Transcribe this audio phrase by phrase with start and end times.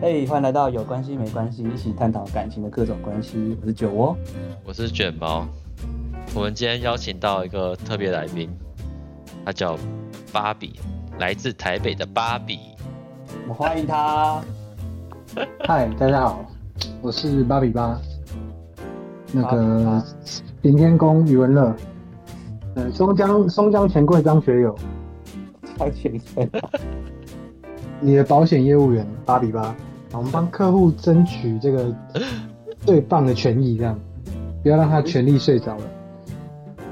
[0.00, 3.56] 嘿，欢迎来到有关系没关系，一起探讨感情的各种关系。
[3.62, 4.16] 我是酒窝，
[4.64, 5.46] 我是卷毛。
[6.34, 8.50] 我们今天邀请到一个特别来宾，
[9.44, 9.78] 他叫
[10.32, 10.78] 芭比，
[11.18, 12.58] 来自台北的芭比。
[13.42, 14.42] 我们欢迎他。
[15.66, 16.44] 嗨，大家好，
[17.00, 17.98] 我是芭比吧。
[19.32, 20.04] 那个
[20.62, 21.74] 林天宫余文乐，
[22.74, 24.76] 呃，松江松江钱柜张学友，
[25.78, 26.70] 太谦虚了。
[28.00, 29.74] 你的保险业务员芭比吧，
[30.12, 31.94] 我们帮客户争取这个
[32.84, 33.98] 最棒的权益，这样
[34.62, 35.84] 不要让他权力睡着了。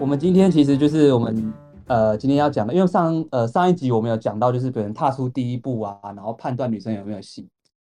[0.01, 1.53] 我们今天其实就是我们
[1.87, 7.47] 呃今天要讲的，因为上呃上一集我们有讲到，就是别人踏出第一步啊，然后判断女生有没有戏。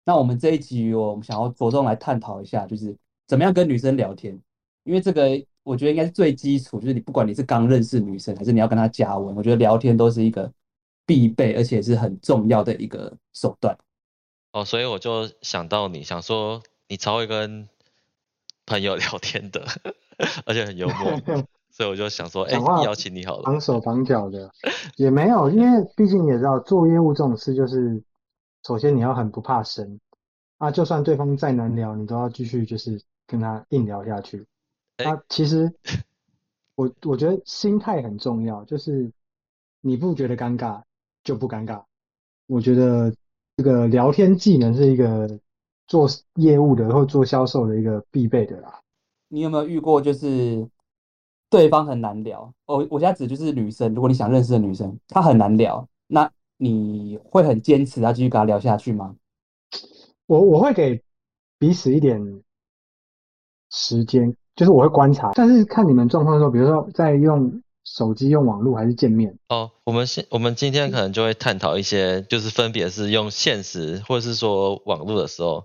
[0.06, 2.96] 那我们这一集我们想要着重来探讨一下，就是
[3.28, 4.36] 怎么样跟女生聊天，
[4.84, 5.28] 因为这个
[5.62, 10.50] 我觉得应该是最基础，就是你不管你是刚认识女生，还是你要跟她加温，我觉得聊天都是一个
[11.06, 13.78] 必备而且是很重要的一个手段。
[14.52, 17.68] 哦，所以我就想到你想说你超会跟
[18.66, 19.66] 朋友 聊天的，
[20.44, 21.20] 而且很幽默，
[21.70, 24.50] 所以我就想说，哎、欸，邀请你好了，绑手绑脚的
[24.96, 28.02] 也没有，因为毕竟你也知道做业务这种事就是。
[28.62, 29.98] 首先你要很不怕生，
[30.58, 34.46] 啊，就算对方再难聊，你都要继续就是跟他硬聊下去。
[34.98, 35.72] 那、啊、其实
[36.74, 39.10] 我我觉得心态很重要，就是
[39.80, 40.82] 你不觉得尴尬
[41.30, 41.80] 就不尴尬。
[42.48, 43.14] 我觉得
[43.56, 45.38] 这个聊天技能是一个
[45.86, 48.80] 做业务的或做销售的一个必备的啦。
[49.28, 50.68] 你有没有遇过就是
[51.48, 52.52] 对方很难聊？
[52.66, 56.30] 哦，我现在指就是女生，如果你想认识的女生，她很难聊，那。
[56.62, 59.16] 你会很坚持要继续跟她聊下去吗？
[60.26, 61.02] 我我会给
[61.58, 62.20] 彼此一点
[63.70, 69.38] 时间，就是我会观察，但是看你们状况的时候，比如说在用手机、用网络还是见面。
[69.48, 75.64] 哦，我们现我们今天可能就会探讨一些，就是分别是用现实或者是说网络的时候，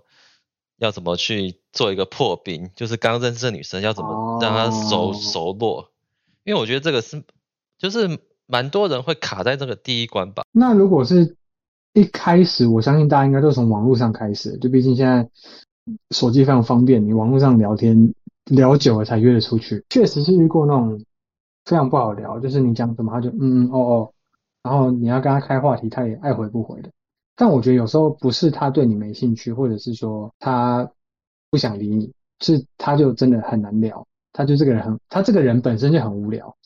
[0.78, 5.90] 要怎么去做一个破冰，就是刚认识的女生要怎么让她熟、哦、熟络，
[6.44, 7.22] 因为我觉得这个是
[7.78, 8.18] 就是。
[8.48, 10.44] 蛮多人会卡在这个第一关吧。
[10.52, 11.34] 那如果是
[11.94, 15.28] 一开始，我相信大家应该都从网络上开始，就毕竟现在
[16.12, 19.84] 手机非常方便，你网络上聊天聊久了才约得出去。
[19.90, 21.04] 确实是遇过那种
[21.66, 24.12] 非常不好聊，就是你讲什么他就嗯嗯哦哦，
[24.62, 26.90] 然后你要跟他开话题，他也爱回不回的。
[27.36, 30.90] 但我觉得有时候不是他对你没兴趣，或者是说他
[31.50, 32.10] 不想理你，
[32.40, 36.56] 是他就真的很难聊，他就这个人很，他这个人本身就很无聊。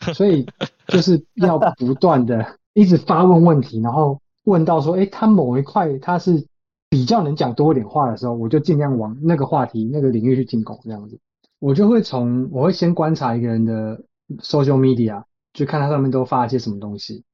[0.14, 0.46] 所以
[0.86, 6.46] 就是要不断的一直发问问题，然后问到说，哎，他某一块他是
[6.88, 11.20] 比较能讲多一点话的时候，我就尽量往那个话题、那个领域去进攻，这样子。
[11.58, 14.02] 我就会从我会先观察一个人的
[14.38, 17.24] social media，就看他上面都发一些什么东西。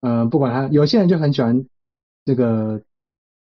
[0.00, 1.66] 呃，不管他，有些人就很喜欢
[2.24, 2.82] 这个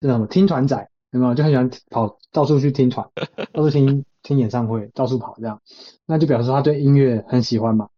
[0.01, 1.35] 这什么听团仔，有没有？
[1.35, 3.09] 就很喜欢跑到处去听团，
[3.53, 5.61] 到处听听演唱会，到处跑这样，
[6.07, 7.89] 那就表示他对音乐很喜欢嘛。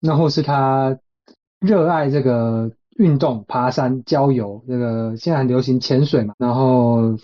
[0.00, 0.98] 那或是他
[1.60, 7.16] 热爱这个运动，爬山、郊游，这个现在很流行潜水嘛，然后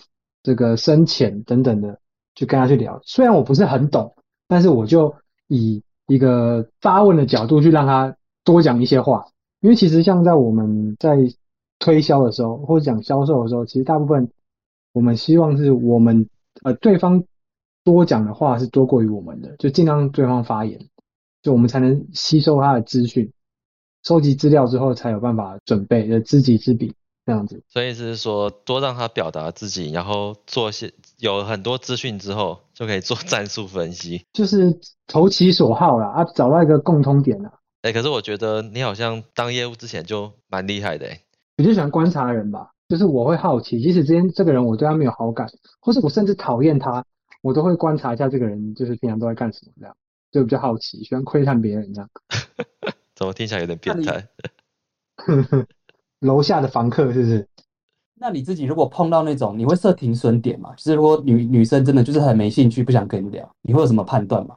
[0.43, 1.99] 这个深潜等等的，
[2.35, 3.01] 就跟他去聊。
[3.03, 4.15] 虽然我不是很懂，
[4.47, 5.13] 但是我就
[5.47, 9.27] 以一个发问的角度去让他多讲一些话。
[9.61, 11.17] 因为其实像在我们在
[11.79, 14.29] 推销的时候，或者讲销售的时候，其实大部分
[14.91, 16.27] 我们希望是我们
[16.63, 17.23] 呃对方
[17.83, 20.89] 多讲的话是多过于我们的，就尽量对方发言。
[21.41, 23.31] 就我们才能吸收他的资讯，
[24.03, 26.93] 收集资料之后才有办法准备，就知己知彼
[27.25, 27.63] 这样子。
[27.69, 37.51] 所以是说，多让他表达自己，然后做些有很多资讯之后，就可以做战术分析，就是投其所好啦，啊，找到一个共通点啦。
[37.81, 41.21] 哎、欸，可是我觉得你好像当业务之前就蛮厉害的哎。
[41.57, 45.47] 我就喜欢观察人吧，就是我会好奇，即使之前这个人我对他没有好感，
[45.79, 47.05] 或是我甚至讨厌他，
[47.41, 49.95] 我都会观察一下这个人，就是平常都在干什么这样。
[50.31, 52.09] 就比较好奇，喜欢窥探别人这样。
[53.15, 54.27] 怎么听起来有点变态？
[56.21, 57.48] 楼下的房客是不是？
[58.19, 60.75] 那你自己如果碰到那种，你会设停损点吗？
[60.75, 64.55] 就是如果女女生真的就是很没兴趣，不想跟你聊，你会有什么判断吗？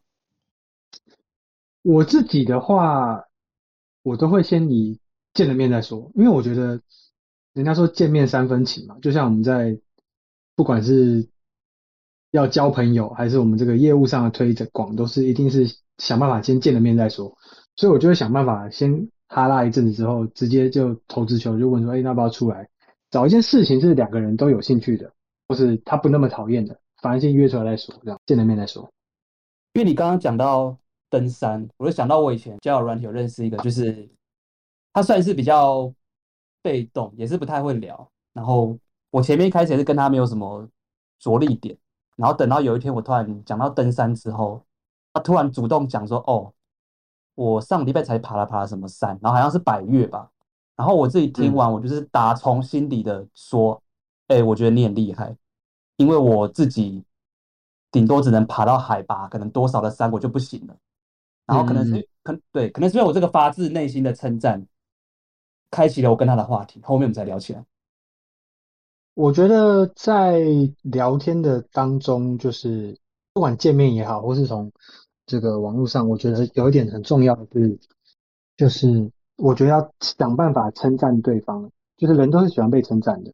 [1.82, 3.24] 我自己的话，
[4.02, 4.98] 我都会先以
[5.32, 6.80] 见了面再说，因为我觉得
[7.54, 9.78] 人家说见面三分情嘛，就像我们在
[10.56, 11.28] 不管是。
[12.34, 15.66] 要交朋友，还是我们这个业务上的推广，都是一定是
[15.98, 17.36] 想办法先见了面再说。
[17.76, 22.70] 所以我就会想办法先哈拉一阵子之后，直接就投资球，就问说，哎，要不要出来
[23.12, 25.12] 找一件事情是两个人都有兴趣的，
[25.46, 28.90] 或是他不那么讨厌的，反而先约出来再说，这样见了面再说。
[29.74, 30.76] 因为你刚刚讲到
[31.10, 34.08] 登山，我就想到我以前交友软体有认识一个，就是
[34.94, 35.92] 他算是比较
[36.62, 38.78] 被动，也是不太会聊，然后
[39.10, 40.66] 我前面一开始也是跟他没有什么
[41.18, 41.76] 着力点，
[42.16, 44.64] 然后等到有一天我突然讲到登山之后，
[45.12, 46.50] 他突然主动讲说：“哦，
[47.34, 50.30] 我上礼拜才爬了爬什么山，然后好像是百岳吧。”
[50.82, 53.80] 然后我自己听完，我就是打从心底的说
[54.26, 55.32] ：“哎、我觉得你很厉害，
[55.96, 57.04] 因为我自己
[57.92, 60.76] 顶多只能爬到海拔可能多少的山，我就不行了。
[61.46, 64.66] 然后可能是、嗯、可对，可能是因为我这个发自内心的称赞，
[65.70, 67.64] 开启了我跟他的话题，后面我们再聊起来。”
[69.14, 70.40] 我觉得在
[70.82, 72.98] 聊天的当中，就是
[73.32, 74.72] 不管见面也好，或是从
[75.26, 77.78] 这个网络上，我觉得有一点很重要的是，
[78.56, 81.70] 就是我觉得要想办法称赞对方。
[81.96, 83.32] 就是人都是喜欢被称赞的，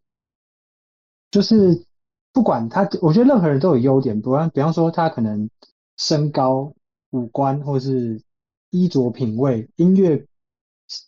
[1.30, 1.86] 就是
[2.34, 5.48] 不管他，我觉得任何人都有优点，不然比方说他可能
[5.96, 6.74] 身高、
[7.10, 8.20] 五官，或是
[8.68, 10.26] 衣着品味、音乐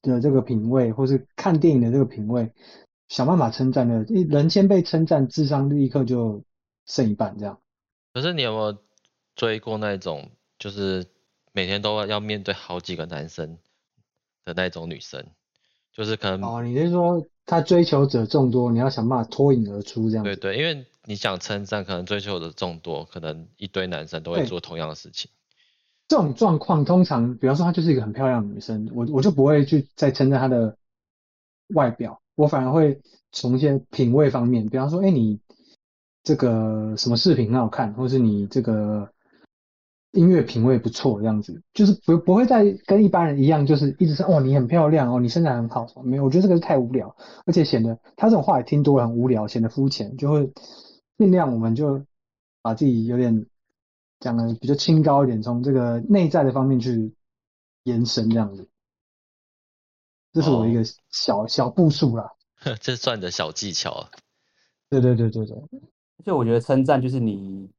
[0.00, 2.50] 的这个品味，或是看电影的这个品味。
[3.08, 6.42] 想办法称赞的，人先被称赞，智商立刻就
[6.87, 7.60] 剩一半这样。
[8.14, 8.78] 可是你有没有
[9.34, 11.04] 追过那种，就是
[11.52, 13.58] 每天都要面对好几个男生
[14.44, 15.26] 的那种女生？
[15.92, 20.25] 就是可能哦，你是说她追求者众多，你要想办法脱颖而出这样？
[20.25, 25.31] 对对，因为你想称赞，可能追求者众多，可能一堆男生都会做同样的事情。
[26.06, 30.76] 这种状况通常，比方说她就是一个很漂亮的女生，我我就不会去再称赞她的
[31.75, 32.20] 外表。
[32.37, 33.00] 我反而会
[33.32, 35.40] 从一些品味方面，比方说，哎，你
[36.22, 39.10] 这个什么视频很好看，或是你这个
[40.12, 47.15] 音乐品味不错，这样子，就是不不会再跟一般人一样，就是一直说哦，你很漂亮哦，你身材很好，没有，我觉得这个是太无聊，
[47.47, 50.53] 而且显得他这种话也听多了很无聊，显得肤浅，就会
[51.19, 52.05] 尽量我们就
[52.62, 53.47] 把自己有点
[54.19, 57.15] 讲的比较清高一点，从这个内在的方面去
[57.85, 58.69] 延伸这样子。
[60.33, 62.33] 这是我一个小、哦、小步数啦，
[62.81, 64.11] 这算你的小技巧啊。
[64.89, 67.71] 对对对对对，而且我觉得称赞就是你，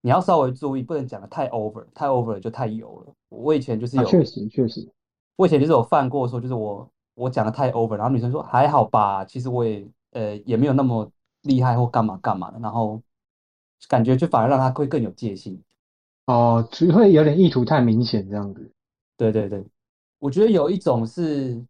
[0.00, 3.14] 你要稍微注意，不能讲的太 over，太 over 就太油了。
[3.28, 4.88] 我以前就是有，啊、确实确实，
[5.36, 11.10] 我以前就是有犯过说，就是我我讲的太 over，然后女生说还好吧，其实我也呃也没有那么
[11.42, 13.02] 厉害或干嘛干嘛的，然后
[13.88, 15.62] 感觉就反而让她会更有戒心。
[16.26, 18.70] 哦，只会有点意图太明显这样子。
[19.16, 19.64] 对对对，
[20.18, 21.64] 我觉得有一种是。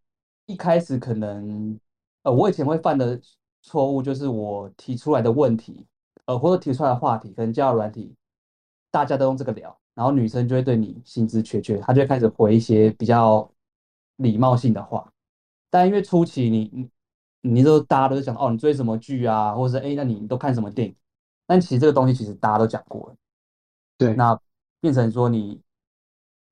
[0.50, 1.78] 一开始可能，
[2.22, 3.20] 呃，我以前会犯的
[3.60, 5.86] 错误就是我提出来的问题，
[6.25, 8.14] 呃，或者提出来的话题，可能交友软体，
[8.99, 13.50] 大家都用这个聊，然后女生就会对你兴致缺缺，她就会开始回一些比较
[14.17, 15.12] 礼貌性的话。
[15.71, 16.91] 但因为初期你你
[17.41, 20.95] 你都大家都讲哦，你追什么剧啊，或者是哎，那你都看什么电影？
[21.47, 23.17] 但其实这个东西其实大家都讲过了，
[23.97, 24.39] 对，那
[24.81, 25.61] 变成说你，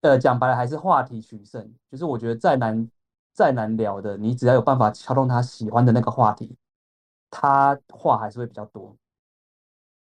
[0.01, 2.89] 呃，讲白了还是话题取胜，就是我觉得再难。
[3.37, 6.57] 再难聊的，你只要有办法敲动他喜欢的那个话题，
[7.29, 8.97] 他话还是会比较多，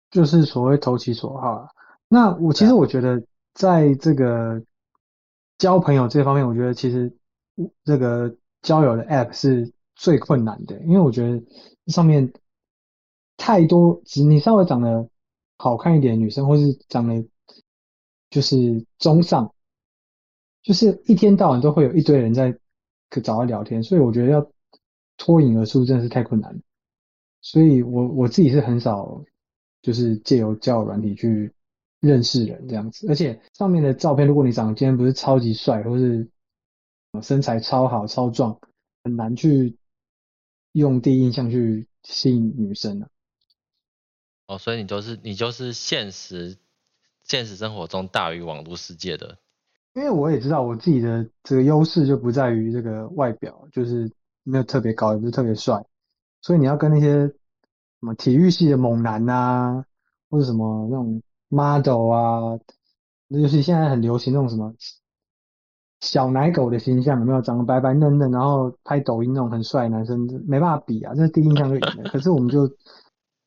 [0.10, 1.66] 就是所谓投其所好。
[2.13, 3.24] 那我其实我觉得，
[3.54, 4.62] 在这个
[5.58, 7.16] 交朋友这方面，我觉得其实
[7.86, 11.42] 这个交友的 App 是最困难的，因为我觉得
[11.88, 12.34] 上面
[13.38, 15.10] 太多，只你稍微长得
[15.58, 17.25] 好看一点的女生，或是长得
[18.30, 19.56] 就是中上，
[20.62, 22.60] 就是一天到晚都会有一堆人在。
[23.14, 24.50] 可找他聊天，所以我觉得要
[25.18, 26.62] 脱颖而出真的是太困难。
[27.42, 29.22] 所以我我自己是很少
[29.81, 31.54] 就是借由交友软体去
[32.02, 36.28] 认识人这样子，而且上面的照片，如果你长得今天不是超级帅，或是
[37.22, 38.60] 身材超好超壮，
[39.04, 39.78] 很难去
[40.74, 43.08] 用第一印象去吸引女生啊。
[44.48, 46.58] 哦，所以你就是你就是现实
[47.24, 49.38] 现实生活中大于网络世界的。
[49.94, 54.10] 因为我也知道我自己的这个优势就不在于这个外表，就是
[54.44, 55.86] 没有特别高，也不是特别帅，
[56.42, 57.36] 所以你要跟那些什
[58.00, 59.86] 么体育系的猛男啊，
[60.30, 62.60] 或者什么那种 model 啊，
[63.28, 64.74] 尤其现在很流行那种什么
[66.00, 72.10] 小奶狗的形象，有没有长得白白嫩嫩，然后拍抖音那种很帅男生，没办法比啊，这是第一印象就赢了。
[72.10, 72.68] 可是我们就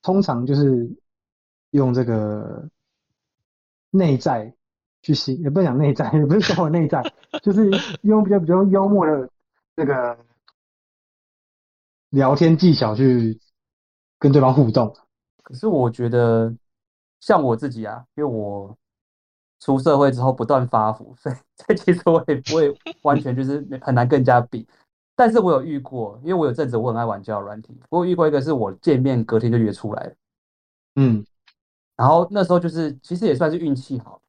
[0.03, 0.97] 通常就是
[1.71, 2.69] 用这个
[3.91, 4.55] 内在。
[5.07, 7.03] 去吸，也不讲内在，也不是说我内在，
[7.43, 7.71] 就是
[8.01, 9.29] 用比较比较幽默的
[9.77, 10.17] 这个
[12.09, 13.39] 聊天技巧去
[14.19, 14.97] 跟对方互动。
[15.43, 16.57] 可是我觉得，
[17.25, 18.77] 像我自己啊，因为我
[19.59, 24.69] 出社会之后不断发福，所以这其实我也不会完全就是很难跟人家比。
[25.17, 30.15] 但是我有遇过，因为我有阵子我很爱玩交友软体，我有遇过一个是我见面隔天就约出来了，
[30.97, 31.25] 嗯，
[31.97, 34.21] 然后那时候就是其实也算是运气好。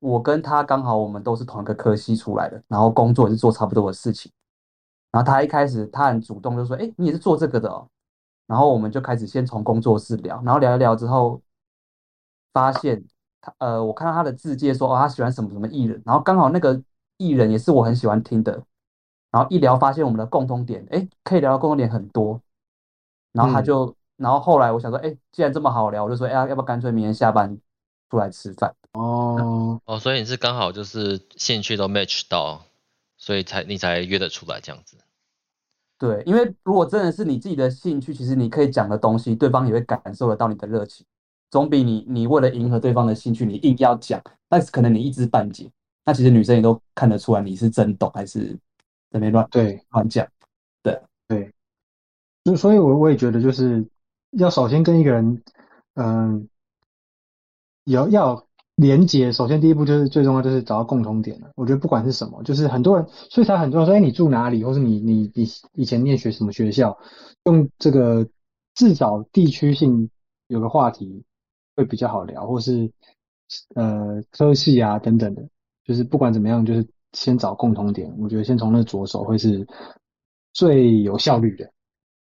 [0.00, 4.30] 我跟他刚好，我们都是同一个科系出来的，然后工作也是做差不多的事情。
[5.10, 7.88] 然后他一开始他很主动，就说：“哎，你也是做这个的哦。”
[8.46, 11.40] 然后我们就开始先从工作室聊，然后聊一聊之后，
[12.58, 13.04] 发现
[13.40, 16.82] 他呃，我看到他的字介说哦，他喜欢什么什么艺人，然后刚好那个
[17.16, 18.52] 艺人也是我很喜欢听的，
[19.30, 22.40] 然后一聊发现我们的共同点，哎，可以聊的共同点很多，
[23.32, 27.56] 然后他就，嗯、然后后来我想说，哎，既然这么好聊，我就说，哎，要不要干脆明天下班
[28.10, 28.74] 出来吃饭？
[28.92, 32.62] 哦哦，所以你是刚好就是兴趣都 match 到，
[33.16, 34.96] 所以才你才约得出来这样子。
[35.98, 41.04] 对，因为如果真的是你自己的兴趣，其实你可以讲的东西，对方也会感受得到你的热情，
[41.50, 45.70] 总比你你为了迎合对方的兴趣，你硬要讲，但是可能你一知半解，
[46.04, 48.48] 那其实女生也都看得出来你是真懂还是
[49.10, 50.26] 在那边乱对乱讲。
[50.82, 51.52] 对对，
[52.44, 53.86] 就所以，我我也觉得就是
[54.32, 55.42] 要首先跟一个人，
[55.94, 56.48] 嗯，
[57.84, 58.44] 有要。
[58.80, 61.50] 连接，首先第一步就是最重要，就是找到共同点了。
[61.56, 66.96] 我觉得不管是什么，就是很多人，所以才很多人说，哎，你住哪里，或是你你你以前念学什么学校，
[67.42, 68.28] 用这个
[68.76, 70.08] 至少地区性
[70.46, 71.24] 有个话题
[71.78, 72.92] 会比较好聊，或是
[73.74, 75.48] 呃科系啊等等的，
[75.84, 78.14] 就是不管怎么样，就是先找共同点。
[78.18, 79.66] 我觉得先从那着手会是
[80.52, 81.72] 最有效率的。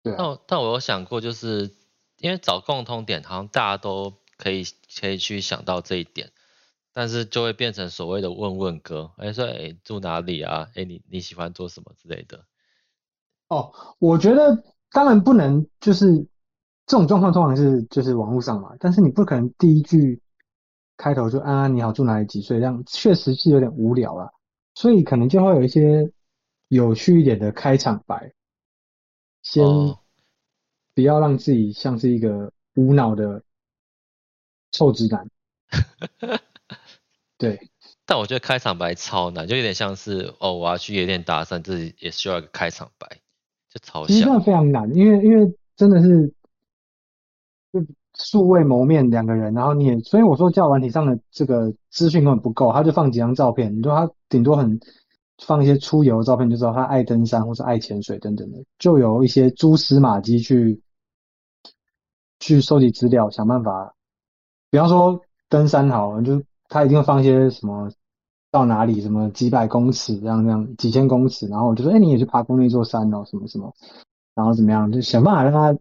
[0.04, 0.18] 对啊。
[0.20, 1.74] 但但我有想过，就是
[2.18, 4.14] 因为找共同点，好像大家都。
[4.42, 4.64] 可以
[4.98, 6.32] 可以去想到这一点，
[6.94, 10.70] 但是就会变成所谓的问问歌，哎说哎住哪里啊？
[10.76, 12.46] 哎你你喜欢做什么之类的。
[13.50, 16.26] 哦，我觉得当然不能就是
[16.90, 20.20] 这种状况通常是就是网络上嘛，但是你不可能第一句
[20.98, 24.30] 开头就安安你好住哪里几岁这样，确实是有点无聊啊，
[24.74, 26.12] 所以可能就会有一些
[26.68, 28.34] 有趣一点的开场白，
[29.44, 29.64] 先
[30.96, 33.44] 不要让自己像是一个无脑的。
[34.72, 35.28] 臭直男，
[37.40, 37.72] 对，
[38.06, 43.08] 但我觉得开场白超难，就有点像是哦，我要去夜店搭讪，这也需要一个开场白，
[43.68, 44.08] 就超像。
[44.10, 46.32] 其实真的非常难，因为因为真的是
[47.72, 47.80] 就
[48.14, 54.80] 素未谋面两个人，然后你也，所以我说交友软体上的这个资讯根本不够，他就放几张照片，你说他顶多很
[55.46, 60.82] 放一些出游的照片，就知道他爱登山或是爱潜水等等的，就有一些蛛丝马迹去
[62.40, 63.94] 去收集资料，想办法。
[64.72, 67.90] 比方说登山好，就他一定会放一些什么
[68.52, 73.74] 到哪里，什么几百公尺这样这样几千公尺，然后我就说，哎，你也去爬过那座山哦，什么什么，
[74.36, 75.80] 然后怎么样，就想办法让他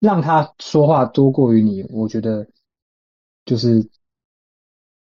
[0.00, 2.46] 让他说话多过于你，我觉得
[3.44, 3.88] 就是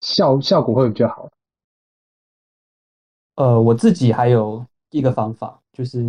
[0.01, 1.29] 效效果会比较好。
[3.36, 6.01] 呃，我自己还有一个方法，就是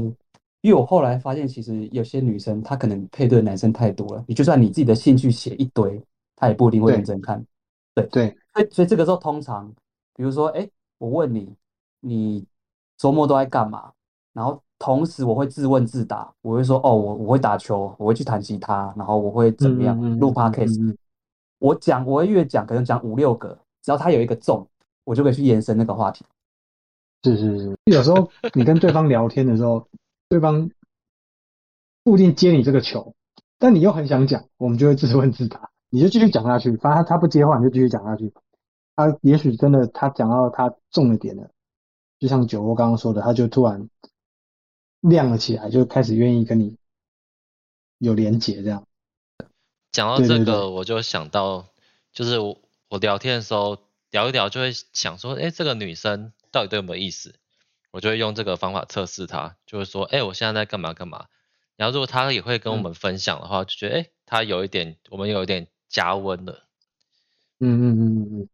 [0.62, 6.02] 因为我后来发现，其实有些女生她可能配对的男生太多了，你就算你自己的兴趣写一堆。
[6.36, 7.44] 她也不一定会认真看，
[7.94, 9.70] 对对，所以所以这个时候通常，
[10.14, 11.54] 比如说，哎，我问你，
[12.00, 12.46] 你
[12.96, 13.92] 周末都在干嘛？
[14.32, 20.96] 然后同时我会自问自答，我会说，哦，我我会打球，我会去弹吉他，然后我会怎么样录 podcast。
[21.58, 24.66] 我讲，我会越讲，可能讲五六个，只要他有一个中，
[25.04, 26.24] 我就可以去延伸那个话题。
[27.22, 29.86] 是是是，有时候你跟对方聊天的时候，
[30.30, 30.70] 对方
[32.02, 33.14] 不一定接你这个球，
[33.58, 35.68] 但你又很想讲，我们就会自问自答。
[35.90, 38.32] 你就继续讲下去，反正他他不接话，你就继续讲下去。
[38.96, 41.50] 他也许真的他讲到他中了点了，
[42.18, 43.86] 就像酒窝刚刚说的，他就突然
[45.00, 46.76] 亮了起来，就开始愿意跟你
[47.98, 48.86] 有连结这样。
[49.92, 51.68] 讲到这个，我就想到，
[52.12, 53.78] 就是我我聊天的时候
[54.10, 57.34] 聊一聊，就会想说，哎，这个女生到底对我没有意思？
[57.90, 61.26] 我就会用这个方法测试她，就是说，哎，我现在在干嘛干嘛。
[61.76, 65.66] 然后如果她也会跟我们分享的话，嗯、就觉得，哎，她有一点，我们有一点。
[65.90, 66.68] 加温了，
[67.58, 68.48] 嗯嗯嗯嗯嗯，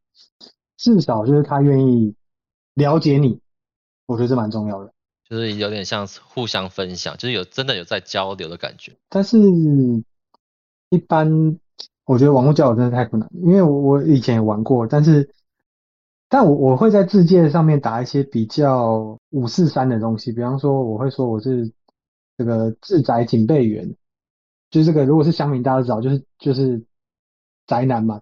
[0.79, 2.15] 至少就是她愿意
[2.73, 3.41] 了解你，
[4.07, 4.95] 我觉得这蛮重要的，
[5.28, 8.92] 就是有点像互相分享，就是有真的有在交流的感觉。
[9.09, 9.38] 但是，
[10.90, 11.59] 一般
[12.04, 15.30] 我觉得网络交友真的太困难，因为我我以前也玩过，但是，
[16.28, 21.73] 但我我会在自介上面打一些比较五四三的东西，比方说我会说我是
[22.37, 23.95] 这个自宅警备员，
[24.71, 26.85] 就是这个如果是乡民大家都知道，就是就是。
[27.68, 28.21] 宅男嘛，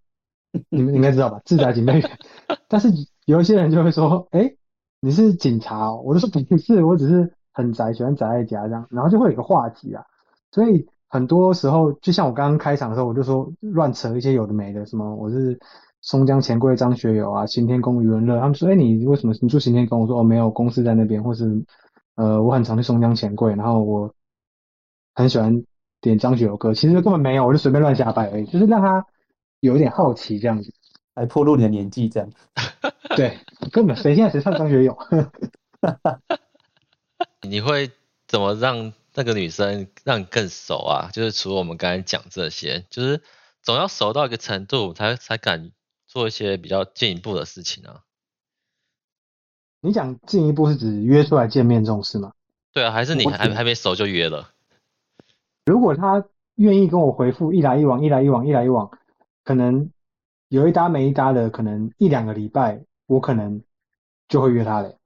[0.71, 1.39] 你们应该知道吧？
[1.45, 2.19] 自宅警备员，
[2.67, 2.89] 但是
[3.27, 4.57] 有一些人就会说：“哎、
[5.05, 10.03] 你是警察。”我就说：“不是，我只是很宅，喜欢宅在家这样。”然后就会有一个话题啊。
[10.51, 15.59] 所以很多时候，就像我刚刚开场的时候，我就说乱扯一些有的没的，什么我是
[16.01, 18.41] 松江钱柜张学友啊，行天宫余文乐。
[18.41, 21.65] 他们说：“哎、你为什么你住行天宫？”我说：“哦，没有，公司在那边，或是
[22.17, 24.15] 呃，我很常去松江钱柜，然后我
[25.15, 25.65] 很喜欢
[26.01, 29.05] 点张学友歌。”其实根本没有，我就随便乱瞎掰而已，就是让他。
[29.61, 30.71] 有点好奇这样子，
[31.15, 32.31] 还暴露你的年纪这样。
[33.17, 33.39] 对，
[33.73, 34.97] 根本谁现在谁唱张学友？
[37.43, 37.91] 你会
[38.27, 41.11] 怎么让那个女生让你更熟啊？
[41.13, 43.23] 就是除了我们刚才讲这些，就是
[43.63, 45.71] 总要熟到一个程度才才敢
[46.07, 48.01] 做一些比较进一步的事情啊。
[49.81, 52.33] 你讲进一步是指约出来见面这种事吗？
[52.73, 54.51] 对啊，还是你还还没熟就约了？
[55.67, 56.25] 如果他
[56.57, 58.91] 愿意跟我回复一来一往，一来一往，一来一往，
[59.45, 59.91] 可能
[60.49, 63.63] 有一搭没一搭的，可能一两个礼拜，我可能
[64.29, 64.97] 就会约他嘞。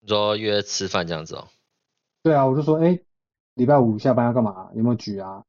[0.00, 1.48] 你说约吃饭这样子哦？
[2.22, 2.98] 对啊，我就说，哎，
[3.54, 4.70] 礼拜五下班要干嘛？
[4.74, 5.44] 有没有局啊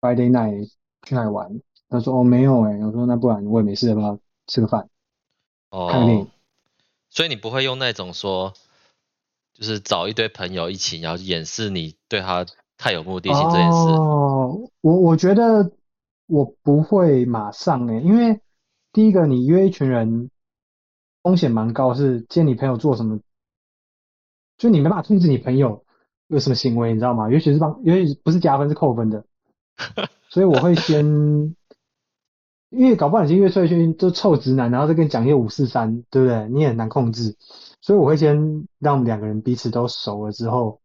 [0.00, 0.70] ？Friday night
[1.02, 1.60] 去哪里玩？
[1.88, 2.78] 他说，哦，没有哎。
[2.78, 4.88] 我说，那不然我也没事，要不要吃个饭？
[5.70, 5.88] 哦。
[5.90, 6.28] 看个电影。
[7.10, 8.54] 所以你不会用那种说，
[9.52, 12.46] 就是找一堆朋友一起，然后掩饰你对他
[12.78, 13.88] 太有目的性这件事。
[13.90, 15.70] 哦，我我觉得
[16.26, 18.40] 我不会马上诶，因为
[18.92, 20.30] 第一个你约一群人
[21.22, 23.20] 风险蛮高，是见你朋友做什么，
[24.58, 25.84] 就你没办法控制你朋友
[26.28, 27.30] 有什么行为，你知道吗？
[27.30, 29.24] 尤其是帮，尤其不是加分是扣分的，
[30.28, 31.56] 所以我会先。
[32.74, 36.48] 因为搞不好已经约出来一群都臭直男，然后再跟你讲一些五四三，对不对？
[36.48, 37.36] 你也很难控制，
[37.82, 40.80] 所以我会先让两个人彼此都熟了之后，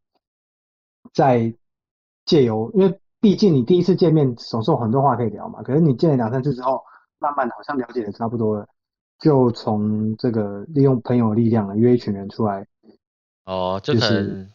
[1.13, 1.55] 再
[2.25, 5.63] 借由，因为毕竟你第一次见面总是有很多话可以聊嘛。
[5.63, 6.83] 可是你见了两三次之后，
[7.19, 8.67] 慢慢的好像了解的差不多了，
[9.19, 12.67] 就从这个利用朋友的力量约一群人出来。
[13.45, 14.49] 哦，就可能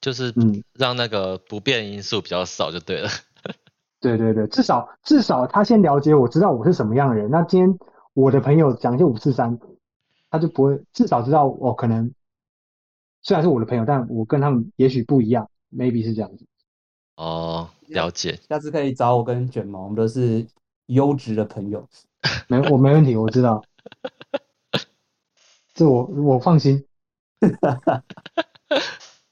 [0.00, 3.08] 就是嗯，让那个不变因素比较少就对了。
[4.00, 7.30] 对对对，至少至少他先了解我，知道我是什么样的人。
[7.30, 7.78] 那今天
[8.14, 9.60] 我的朋友讲一些五四三，
[10.30, 12.12] 他就不会至少知道我可能
[13.20, 16.44] 虽然是我的朋友，但我跟他们也许不一样，maybe 是这样子。
[17.16, 18.40] 哦，了解。
[18.48, 20.44] 下次可以找我跟卷毛，我们都是
[20.86, 21.88] 优质的朋友。
[22.48, 23.64] 没，我没问题，我知道。
[25.74, 26.86] 这我我放心，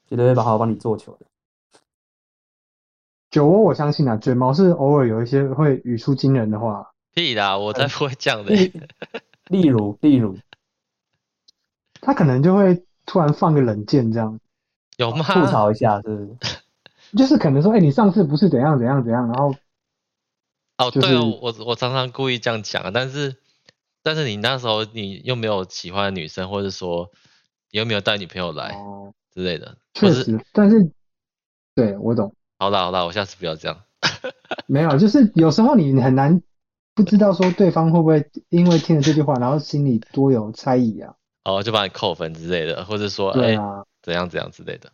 [0.08, 1.26] 绝对会好好帮你做球的。
[3.30, 6.92] 酒窝我相信啊，卷毛是偶尔有一些会语出惊人的话。
[7.14, 8.52] 屁啦，我才不会这样的。
[9.48, 10.36] 例如，例如，
[12.00, 14.40] 他可能就会突然放个冷箭这样。
[14.96, 15.24] 有吗？
[15.24, 16.56] 吐槽一下，是不是？
[17.16, 19.54] 就是可能说，哎、欸，你上次不是怎样怎样怎样，然后。
[20.80, 23.36] 哦，对哦，我我常常故意这样讲，但是
[24.02, 27.10] 但是你那时候你又没有喜欢的女生，或者说
[27.70, 29.76] 你又没有带女朋友来哦之类的。
[29.92, 30.90] 确实，但是
[31.74, 32.34] 对我懂。
[32.58, 33.82] 好啦好啦，我下次不要这样。
[34.66, 36.40] 没有，就是有时候你很难
[36.94, 41.14] 不知道说对方会不会因为听了这句话，然后心里多有猜疑啊。
[41.44, 44.92] 哦，就把你扣分之类的，或者说哎、啊欸、怎样怎样之类的。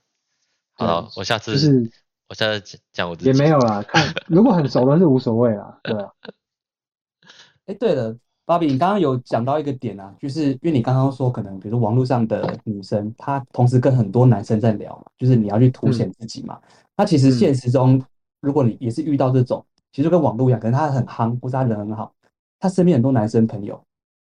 [0.75, 1.90] 好，我下次就是
[2.28, 2.60] 我现在
[2.92, 3.30] 讲我自己。
[3.30, 6.10] 也没有啦，看如果很熟的是无所谓啦，对啊。
[7.66, 8.16] 哎，对了。
[8.44, 16.60] 芭比，你刚刚有讲到一个点啊，就是因为你刚刚说可能，比如说网络上的女生，她同时跟很多男生在聊嘛，就是你要去凸显自己嘛。
[16.96, 18.00] 那、嗯、其实现实中，
[18.40, 22.14] 如果你也是遇到这种，其实跟网络一样，可能他很夯，或者他人很好，
[22.60, 23.84] 他身边很多男生朋友，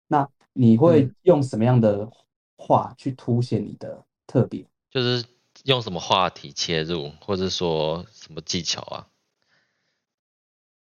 [0.08, 2.08] 那你会用什么样的
[2.56, 4.64] 话去凸显你的特别？
[4.92, 5.26] 就是
[5.64, 9.08] 用什么话题切入，或者说什么技巧啊？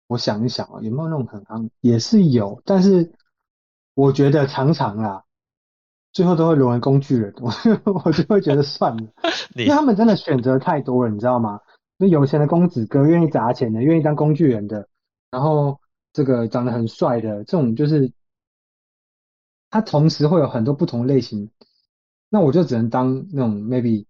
[0.07, 1.69] 我想一想啊，有没有那种很夯？
[1.81, 3.13] 也是有，但是
[3.93, 5.25] 我觉得常常啦，
[6.11, 7.51] 最后都会沦为工具人，我
[8.05, 9.03] 我就会觉得算了，
[9.55, 11.61] 因为他们真的选择太多了，你知道吗？
[11.97, 14.89] 那有钱的公子哥，愿意砸钱的，愿意当工具人的，
[15.29, 15.79] 然后
[16.11, 18.11] 这个长得很帅的，这种就是
[19.69, 21.51] 他同时会有很多不同类型，
[22.29, 24.05] 那我就只能当那种 maybe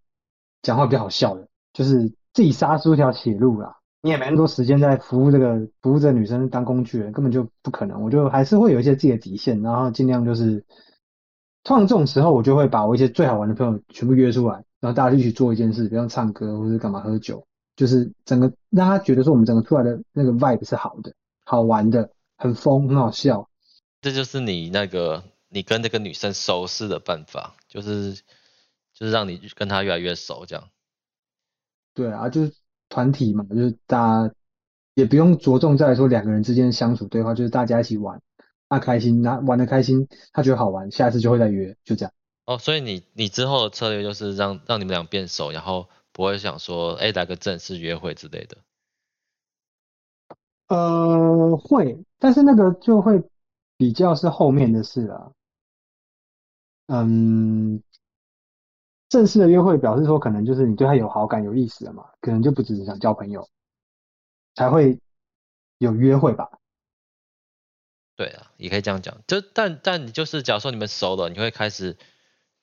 [0.64, 3.78] 讲话比较好笑的，就是自己杀出一条血路啦。
[4.02, 8.02] 你也没那么多时间在服务这个服务这个女生当工具人，根本就不可能。
[8.02, 10.66] 我就还是会有一些自己的底线，然后尽量就是，
[11.64, 17.46] 通常这种时候，我就会把我一些最好玩的朋友全部约出来，然后大家一起做一件事，比如唱歌或者干嘛喝酒，
[17.78, 21.14] 就是整个让他觉得说我们整个出来的那个 vibe 是好的、
[21.46, 23.48] 好玩的、很疯、很好笑。
[24.02, 28.22] 这就是你那个你跟那个女生熟识的办法，就是
[28.94, 30.70] 就是让你跟他越来越熟，这样。
[31.94, 32.54] 对啊，就是。
[32.90, 34.36] 团体嘛，就是大家
[34.94, 38.22] 也不用着重在说两个人之间相处对话，就是大家一起玩，
[38.70, 42.14] 他开心，那玩的开心，他觉得好玩，下次就会再约，就这样。
[42.46, 48.58] 哦，所以你你之后的策略就是让让你们俩变熟，然后不会想说，哎，来个正式约会之类的。
[50.68, 53.24] 呃，会，但是那个就会
[53.76, 55.32] 比较是后面的事了。
[56.86, 57.82] 嗯。
[59.14, 63.48] 正式的约会表示说，可能就是你对他有好感、有意思了嘛，可能就不只是想交朋友，
[64.56, 65.00] 才会
[65.78, 66.50] 有约会吧。
[68.16, 69.16] 对啊，也可以这样讲。
[69.28, 71.96] 就但但你就是，假如说你们熟了，你会开始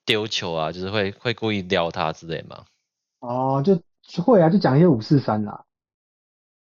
[0.05, 2.65] 丢球啊，就是会会故意撩他之类吗？
[3.21, 3.81] 哦，就
[4.21, 5.65] 会啊，就讲一些五四三啦。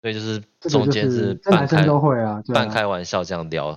[0.01, 3.77] 对，就是中间是半开，男生都会啊，半开玩笑这样聊。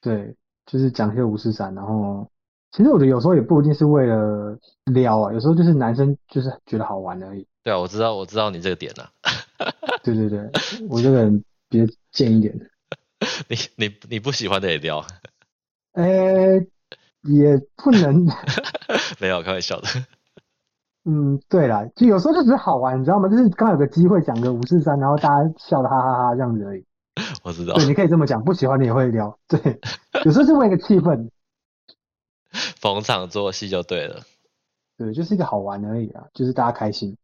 [0.00, 2.30] 对，就是讲一些五四三，然后
[2.72, 7.46] 其实我觉得有时候也不一定是为了撩啊，有时候就是男生就是觉得好玩而已。
[7.62, 9.10] 对啊，我知道，我知道你这个点了。
[10.02, 10.50] 对对对，
[10.88, 12.58] 我这个人比较贱一点。
[13.48, 15.04] 你你你不喜欢的也撩？
[15.92, 16.58] 呃，
[17.22, 18.26] 也不能。
[19.20, 19.86] 没有，开玩笑的。
[21.04, 23.28] 嗯，对啦，就有时候就只是好玩，你知道吗？
[23.28, 26.84] 就是刚有个机会讲个五四三，然后大家笑的哈哈哈哈这样子而已。
[27.44, 27.74] 我知道。
[27.74, 29.38] 对，你可以这么讲，不喜欢你也会撩。
[29.46, 29.78] 对，
[30.24, 31.28] 有时候是为了个气氛，
[32.80, 34.24] 逢场作戏就对了。
[34.96, 37.16] 对，就是一个好玩而已啊，就是大家开心。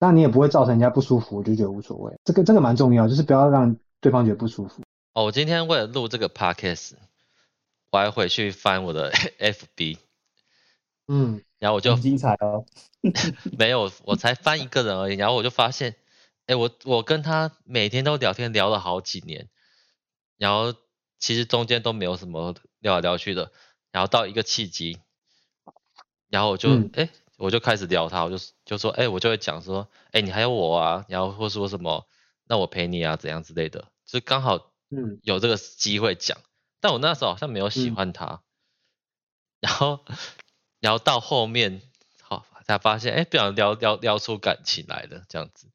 [0.00, 2.14] 那你也不会造成人家不舒服，我就觉得无所谓。
[2.24, 4.82] 这个这个蛮重要，就是不要让对方觉得不舒服。
[5.14, 6.92] 哦，我今天为了录这个 podcast，
[7.90, 9.98] 我还回去翻我的 FB，
[11.08, 12.64] 嗯，然后我就很精彩哦，
[13.58, 15.96] 没有，我才翻一个人而已，然后我就发现，
[16.46, 19.48] 哎，我我跟他每天都聊天聊了好几年，
[20.36, 20.72] 然后
[21.18, 23.50] 其实中间都没有什么聊来聊去的，
[23.92, 24.98] 然后到一个契机，
[26.28, 27.04] 然后我就哎。
[27.04, 32.04] 嗯我就开始聊他，我就就说，哎、欸，我就会讲说，哎、欸，你还有我啊，然后或说什么，
[32.48, 36.36] 那我陪你啊，怎样之类的，就刚好，嗯，有这个机会讲，
[36.80, 38.42] 但我那时候好像没有喜欢他，嗯、
[39.60, 40.04] 然后，
[40.80, 41.80] 然后到后面，
[42.20, 45.68] 好才发现，哎、欸，不想聊聊聊出感情来了，这样子。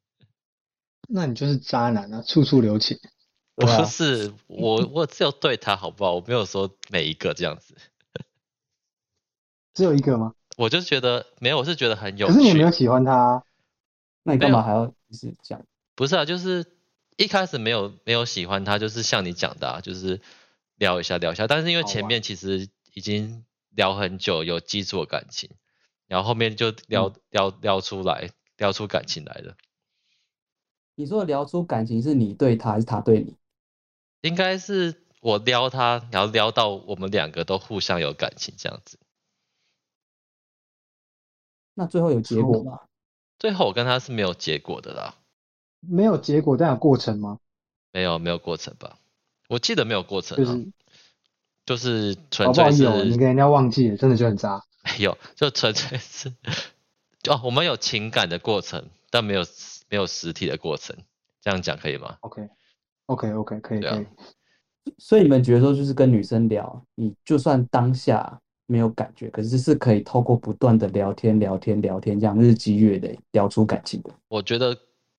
[1.08, 2.99] 那你就是渣男啊，处处留情。
[3.56, 6.15] 不是，我我只有对他好不好？
[6.15, 7.78] 我没有说每一个这样子。
[9.74, 10.34] 只有一个吗？
[10.56, 12.34] 我就觉得没有，我是觉得很有趣。
[12.34, 13.44] 可是你没有喜欢他、啊，
[14.24, 15.66] 那你干嘛还要就是讲？
[15.96, 16.66] 不是啊，就是
[17.18, 20.22] 一开始没有没有喜欢他，就是像你讲的、啊，就是
[20.76, 21.48] 聊一下聊一下。
[21.48, 25.50] 但是因为前面其实已经聊很久，有基础的感情，
[26.08, 29.56] 然后后面就聊、嗯、聊聊出来，聊出感情来了。
[30.96, 33.36] 你说的聊出感情是你对他还是他对你？
[34.22, 39.00] 应该是我撩他，然后撩到我们两个都互相有感情这样子。
[41.76, 42.80] 那最后有结果吗？
[43.40, 45.16] 最后我跟他是没有结果的啦。
[45.80, 47.40] 没有结果，但有过程吗？
[47.92, 48.98] 没有，没有过程吧？
[49.50, 50.72] 我记得没有过程、啊，就是
[51.66, 53.06] 就是纯粹是。
[53.06, 54.64] 你跟人家忘记了，真的就很渣。
[54.84, 56.30] 没 有，就纯粹是
[57.30, 59.42] 哦，我们有情感的过程，但没有
[59.90, 60.96] 没有实体的过程，
[61.42, 63.34] 这样讲可以吗？OK，OK，OK，okay.
[63.34, 64.08] okay, okay, 可以，啊、可以。
[64.98, 68.40] 所以你们觉得说，就是跟女生聊，你就算当下。
[68.74, 74.10] 没有感觉，可是是可以透过不断的聊天、聊天、聊天，这样日积月累聊出感情的。
[74.30, 74.76] 我觉得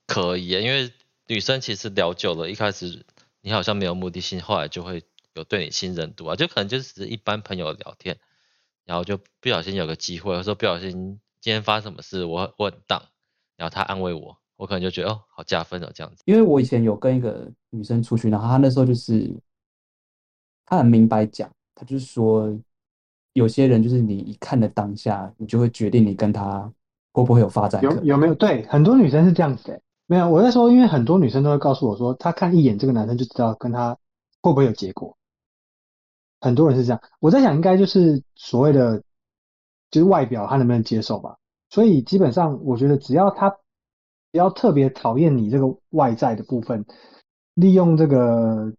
[0.08, 0.90] 可以，因为
[1.28, 3.06] 女生其实聊久了，一开始
[3.42, 8.18] 你好像没有目的性，后来就会有对你信任度啊，就可能就是一般朋友聊天，
[8.84, 13.00] 然后就不小心有个机会，或者说不小心今天发生什么事，我我很荡，
[13.56, 16.24] 然后他安慰我，我可能就觉得哦，好加分哦，这样子。
[16.24, 19.32] 因为我以前有跟一个女生出去，然后她那时候就是
[20.66, 22.52] 她很明白讲，她就是说。
[23.34, 26.72] 有些人就是你一看的当下，你就会决定你跟他
[27.12, 27.82] 会不会有发展。
[27.82, 28.34] 有有没有？
[28.34, 29.80] 对，很多女生是这样子的。
[30.06, 33.98] 没有，我在说，因为很多女生都会告诉我说，她看一眼这个男生就知道跟他
[34.40, 35.16] 会不会有结果。
[36.40, 39.02] 很多人是这样，我在想，应该就是所谓的
[39.90, 41.36] 就是外表他能不能接受吧。
[41.70, 46.84] 所以基本上，我觉得只要他不要特别讨厌你这个外在的部分，
[47.54, 48.72] 利用这个。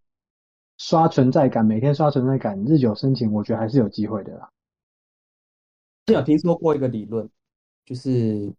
[0.77, 4.49] 刷存在感，每天刷存在感，日久生情，我觉得还是有机会的啦。
[6.07, 7.27] 我有听说过一个理论，
[7.85, 8.51] 就是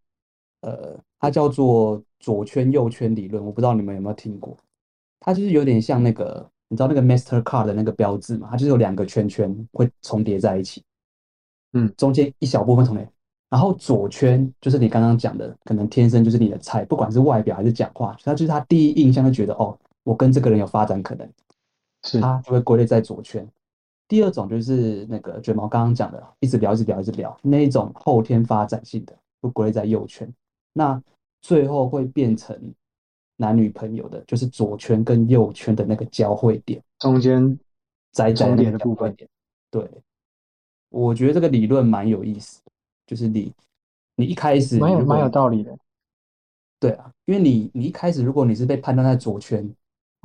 [0.63, 4.57] 呃，它叫做左圈右圈理论，我不知道你们有没有听过。
[5.21, 8.49] 它就是有点像那个，你知道那个 Mastercard 的那个标志嘛？
[8.51, 10.83] 它就是有两个圈圈会重叠在一起，
[11.75, 13.09] 嗯，中间一小部分重叠，
[13.51, 21.29] 然后左圈就是你刚刚讲的，可能天生就是你的菜，不管是外表还是讲话，它就是他第一印象就觉得哦，我跟这个人有发展可能。
[22.21, 23.47] 它就会归类在左圈。
[24.09, 30.33] 第二种就是那个卷毛刚刚讲的，一直聊，一直聊，一直聊那一种后天发展性的，会归类在右圈。
[30.73, 31.03] 那
[31.43, 32.57] 最后会变成
[33.37, 37.59] 男女朋友的，就是左圈跟右圈的那个交汇点，中间
[38.13, 39.29] 窄窄点的部分点。
[39.71, 39.91] 对，
[40.91, 42.63] 我觉得这个理论蛮有意思，
[43.07, 43.53] 就是你
[44.15, 45.77] 你一开始蛮有蛮有道理的。
[46.79, 49.69] 对啊，因为你你一开始如果你是被判断在左圈。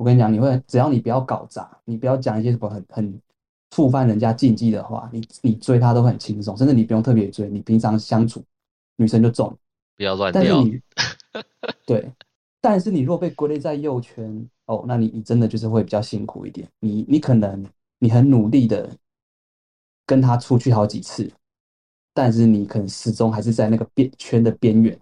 [0.02, 3.20] 我跟你讲，你会只要你不要搞砸，你不要讲一些什么很很
[3.70, 8.42] 触犯人家禁忌的话，你你追她都很轻松，甚至你不用特别追，你平常相处
[8.96, 9.56] 女生就中。
[9.96, 10.42] 不要乱掉。
[10.42, 10.80] 但是你
[11.86, 12.12] 对，
[12.60, 16.68] 但是你若被归类在右圈哦，那你你真的就是会比较辛苦一点。
[16.80, 17.64] 你你可能
[18.00, 18.90] 你很努力的
[20.04, 21.30] 跟她出去好几次，
[22.12, 24.98] 但是你可能始终还是在那个边圈的边缘，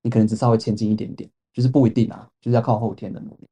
[0.00, 3.46] 你可能只稍微前进一点点，就是不一定啊，就是要靠后天的努力。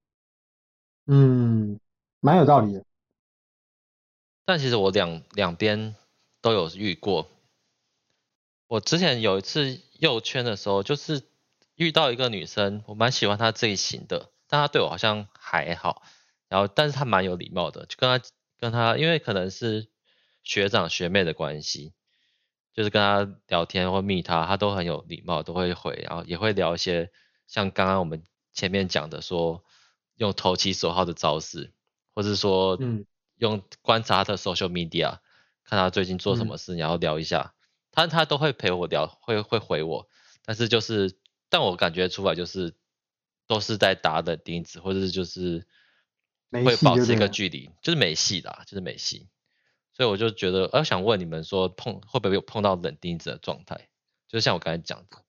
[1.07, 1.81] 嗯，
[2.21, 2.85] 蛮有道理的。
[4.45, 5.95] 但其实我两两边
[6.41, 7.29] 都有遇过。
[8.67, 11.23] 我之前有一次右圈的时候，就是
[11.75, 16.03] 遇到一个女生，我蛮喜欢她这一型的，但她对我好像还好。
[16.49, 18.25] 然后，但是她蛮有礼貌的，就跟她
[18.59, 19.89] 跟她，因为可能是
[20.43, 21.93] 学长学妹的关系，
[22.73, 27.11] 就是跟她聊天或密她，她都很有礼貌，都会回，然后也会聊一些
[27.47, 29.65] 像刚刚我们前面讲的说
[30.23, 31.73] 用投其所好的招式，
[32.15, 33.05] 或是说嗯。
[33.39, 35.19] 用观察他的 social media，
[35.65, 37.55] 看他最近做什么事，然后聊一下。
[37.91, 40.09] 他他都会陪我聊，会会回我，
[40.45, 42.77] 但是就是，但我感觉出来就是
[43.49, 45.67] 都是在打冷钉子，或者是就是
[46.53, 49.29] 会保持一个距离，就是没戏啦，就是没戏。
[49.93, 53.89] 所以我就觉得，呃，想问你们说碰会不会有碰到冷钉子的状态？
[54.29, 55.25] 就是像我刚才讲的，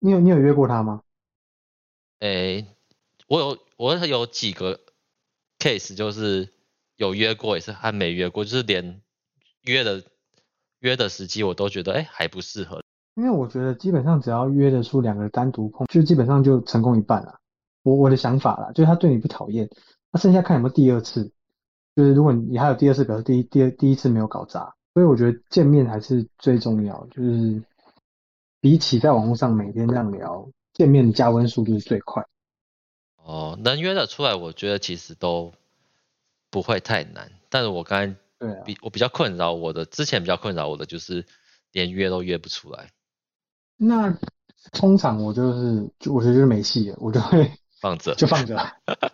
[0.00, 1.02] 你有你有约过他吗？
[2.18, 2.66] 诶，
[3.26, 4.80] 我有我有几个
[5.58, 6.48] case 就是。
[6.96, 9.02] 有约过也是，还没约过，就是连
[9.62, 10.04] 约的
[10.78, 12.80] 约的时机我都觉得，哎、还不适合。
[13.16, 17.40] 因为我觉得基本上只要约得出两个人单独碰，就基本上就成功一半了。
[17.82, 19.68] 我我的想法啦，就是他对你不讨厌，
[20.12, 21.32] 那剩下看有没有第二次。
[21.96, 27.04] 就是如果你还有第二次，表示第一第二第一次没有搞砸，所以我觉得见面还是最重要。
[27.10, 27.60] 就是
[28.60, 32.24] 比起在网络上每天这样聊，见面加温速度是最快。
[33.24, 35.52] 哦，能约得出来，我觉得其实都。
[36.50, 38.16] 不会太难，但是我刚才
[38.64, 41.26] 比、啊、我比较困扰我的，之前比较困扰我的就是
[41.72, 42.92] 连约都约不出来。
[43.76, 44.16] 那
[44.70, 48.56] 通常我就是，就我觉得就是没戏了，我就会放着，就放着，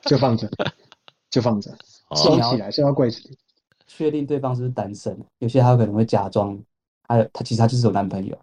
[0.03, 0.51] 就放着，
[1.31, 1.75] 就放着，
[2.15, 3.39] 收起来，收到柜子里。
[3.89, 6.63] 确定对方是不是单身，有些他可能会假装，
[7.05, 8.39] 他他其实他就是有男朋友，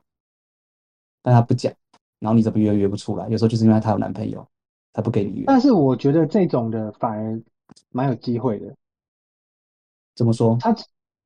[1.21, 1.71] 但他不讲，
[2.17, 3.29] 然后你怎么约约不出来？
[3.29, 4.47] 有时候就是因为他有男朋友，
[4.93, 5.43] 他不给你约。
[5.47, 7.41] 但是我觉得这种的反而
[7.89, 8.75] 蛮有机会的。
[10.15, 10.57] 怎么说？
[10.59, 10.75] 他，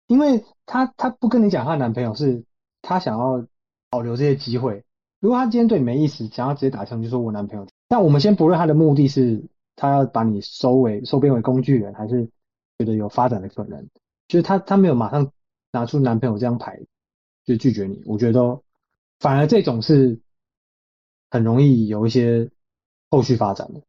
[0.08, 2.43] 因为他他不跟你讲他男朋友，是
[2.82, 3.45] 他想要
[3.89, 4.84] 保留这些机会。
[5.19, 7.65] 如果他今天对你没意思，想要直接打枪，就说我男朋友。
[7.88, 9.43] 但我们先不论他的目的是
[9.76, 12.26] 他要把你收为收编为工具人，还是
[12.78, 13.88] 觉得有发展的可能，
[14.28, 15.32] 就是他他没有马上
[15.71, 16.82] 拿出男朋友这张牌
[17.45, 18.02] 就拒绝你。
[18.06, 18.62] 我觉得
[19.19, 20.19] 反而这种是
[21.30, 22.50] 很容易有一些
[23.12, 23.82] 后续发展的。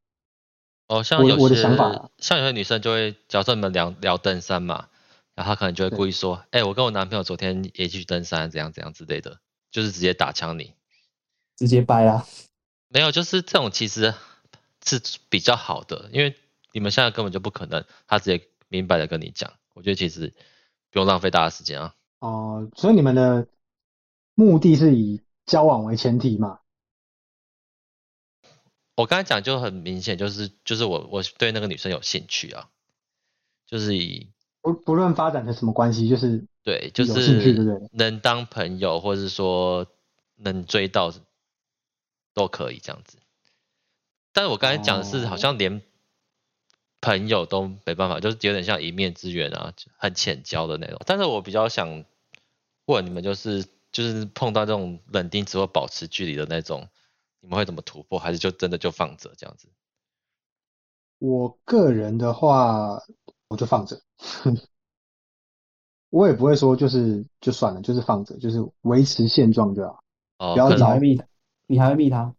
[0.88, 4.88] 哦，像有些我的想法，像有些女生就会，假设你们聊聊登山嘛。
[5.34, 9.38] 然后她可能就会故意说：“哎、欸，我跟我男朋友昨天也去登山，怎样怎样之类的，
[9.70, 10.74] 就是直接打枪你，
[11.56, 12.26] 直接掰啊。”
[12.88, 14.12] 没有，就是这种其实
[14.84, 16.36] 是比较好的，因为
[16.72, 19.50] 你们现在根本就不可能，他直接明白的跟你讲。
[19.72, 20.34] 我觉得其实
[20.90, 21.94] 不用浪费大家时间啊。
[22.18, 23.46] 哦、呃，所以你们的
[24.34, 26.58] 目的是以交往为前提嘛？
[29.02, 32.68] 我刚才讲就很明显，就是就是我我对那个女生有兴趣啊，
[33.66, 34.28] 就是以。
[34.60, 39.88] 不不论发展成什么关系，就是对，就是能当朋友，或是说
[40.36, 41.12] 能追到
[42.32, 43.18] 都可以这样子。
[44.32, 45.82] 但是我刚才讲的是，好像连
[47.00, 51.00] 朋友都没办法，就是有点像一面之缘啊，很浅交的那种。
[51.06, 52.04] 但是我比较想
[52.84, 56.88] 问你们，就是就是碰到这种冷钉子或保持距离的那种，
[57.42, 58.18] 你们会怎么突破？
[58.18, 59.68] 还是就真的就放着这样子？
[61.18, 62.98] 我个人的话。
[63.48, 64.00] 我就放着，
[66.08, 70.02] 我也不会说就是就算了，就是放着，就是维持现状就好。
[70.38, 71.26] 哦，不要找密他，
[71.66, 72.34] 你还会密他？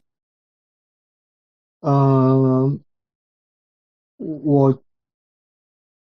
[1.82, 2.84] 嗯，
[4.18, 4.84] 我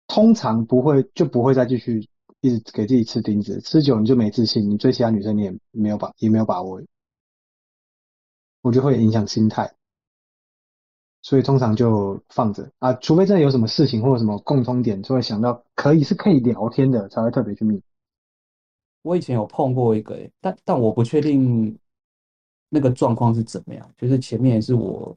[0.06, 2.08] 通常不会，就不会再继续
[2.40, 6.80] 一直给自己吃钉子，吃久你就没自信，你追其他女生你也没有把也没有把握，
[8.62, 9.72] 我就会影响心态。
[11.22, 17.82] 所以通常就放着啊，除非真的有什么事情或者什么共通点，就会想到可以是可以聊天的，才会特别去密。
[19.02, 21.78] 我以前有碰过一个，但但我不确定
[22.70, 23.86] 那个状况是怎么样。
[23.98, 25.14] 就是前面也是我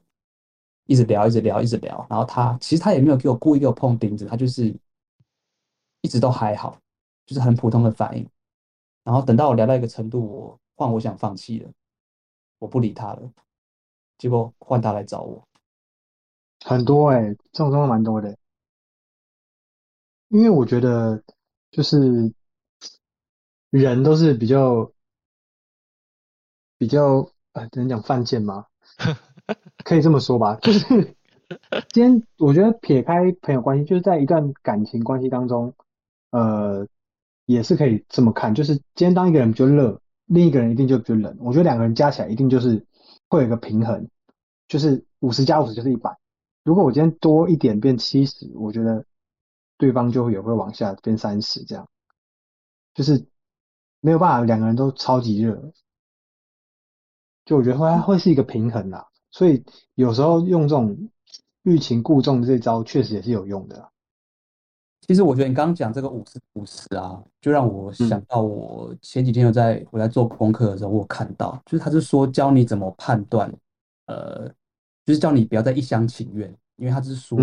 [0.86, 4.74] 一直聊，一直聊，一直聊，然后他其实他也没有给我故意给我碰钉子，他就是
[6.02, 6.78] 一直都还好，
[7.24, 8.28] 就是很普通的反应。
[9.04, 11.70] 然后等到我聊到一个程度，我换我想放弃了，
[12.64, 13.30] 我不理他了，
[14.16, 15.46] 结果换他来找我。
[16.64, 18.38] 很多哎、欸，这种状况蛮多的。
[20.28, 21.22] 因为我觉得，
[21.70, 22.32] 就是
[23.68, 24.90] 人都是比较
[26.78, 28.64] 比较呃，只能讲犯贱吗？
[29.84, 30.56] 可以这么说吧。
[30.62, 30.80] 就是
[31.92, 35.74] 今天我觉得撇开朋友关系，就是在一段感情关系当中，
[36.30, 36.88] 呃，
[37.44, 38.54] 也是可以这么看。
[38.54, 41.36] 就是今天当一个人比较热，另一个人一定就比较冷。
[41.40, 42.86] 我觉得两个人加起来一定就是
[43.28, 44.08] 会有一个平衡，
[44.68, 46.16] 就是五十加五十就是一百。
[46.64, 49.04] 如果我今天多一点变七十，我觉得
[49.76, 51.88] 对方就会也会往下变三十，这样
[52.94, 53.26] 就是
[54.00, 55.72] 没有办法两个人都超级热，
[57.44, 59.08] 就我觉得会会是一个平衡啦。
[59.30, 61.10] 所以有时候用这种
[61.62, 63.90] 欲擒故纵这招，确实也是有用的。
[65.06, 73.52] 其实我觉得你刚刚讲这个五十五十啊，就让我想到我前几天有在我在做功课的时候，我看到就是他是说教你怎么判断，
[74.06, 74.50] 呃。
[75.06, 77.38] 就是叫你不要再一厢情愿，因为他是说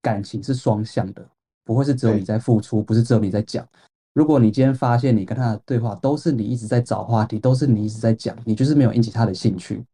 [0.00, 1.22] 感情是双向的，
[1.64, 3.68] 不会是只有你在付出，不是只有你在讲。
[4.14, 9.84] 如果你今天发现你跟他的对话都是你一直在找话题，都是你一直在讲，你就是没有引起他的兴趣，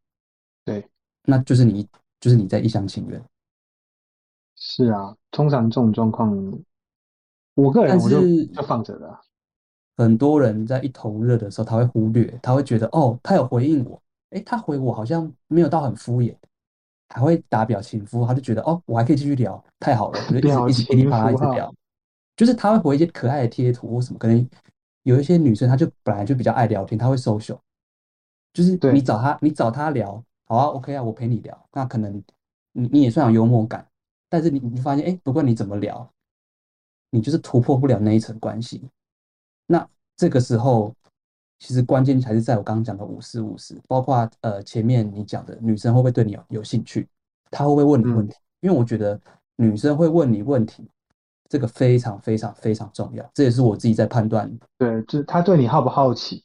[0.65, 0.89] 对，
[1.25, 1.85] 那就是你
[2.21, 3.21] 就是你在一厢情愿。
[4.55, 6.33] 是啊，通常这种状况，
[7.63, 9.21] 我个人我就就放着了。
[9.97, 16.35] 很多人在一头热的时候，他会忽略，他会觉得哦，他有回应我，诶，他回我好像没有到很敷衍。
[17.11, 21.75] 还会打表情符，他就觉得哦，我还可以继续聊，太好了，我就一直一直噼里啪啦一直聊。
[22.37, 24.49] 就是他会回一些可爱的贴图或什么，可能
[25.05, 27.59] 有一些女生，她就本来就比较爱聊天，她会 social。
[28.53, 31.67] 就是你找她，你找她聊，好啊，OK 啊，我陪你聊。
[31.73, 32.23] 那可能
[32.73, 33.89] 你你也算有幽默感，
[34.29, 36.09] 但是你你发现，哎，不管你怎么聊，
[37.11, 38.89] 你就是突破不了那一层关系。
[39.67, 40.95] 那这个时候。
[41.61, 47.09] 其实关键还是在我刚刚讲的五十五十，包括呃前面你讲的女生会不会对你有有兴趣，
[47.51, 48.37] 她会不会问你问题？
[48.37, 49.21] 嗯、因为我觉得
[49.57, 50.89] 女生会问你问题，
[51.49, 54.49] 这个非常非常非常重要，这也是我自己在判断。
[54.79, 56.45] 对，就是她对你好不好奇？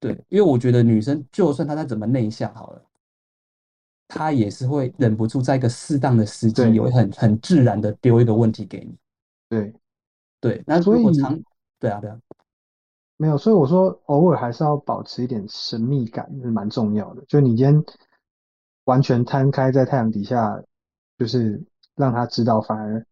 [0.00, 2.82] 对，因为我觉得女生就算她再怎么内向好了，
[4.08, 8.96] 她也是会忍不住在一个适当的时机，会很很自然的丢一个问题给你。
[9.48, 9.74] 对，
[10.40, 11.38] 对，那如果长，
[11.78, 12.18] 对啊，对啊。
[13.16, 17.24] 没有，所以我说偶尔还是要保持一点神秘感，是蛮重要的。
[17.28, 17.84] 就你今天
[18.84, 20.60] 完全摊开在太阳底下，
[21.16, 23.06] 就是让他知道，反而